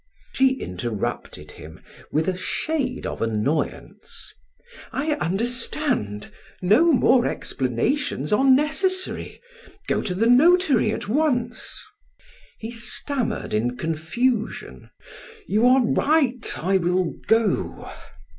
[0.33, 1.79] She interrupted him
[2.11, 4.33] with a shade of annoyance:
[4.91, 6.31] "I understand.
[6.59, 9.39] No more explanations are necessary.
[9.87, 11.85] Go to the notary at once."
[12.57, 14.89] He stammered in confusion:
[15.45, 17.87] "You are right; I will go."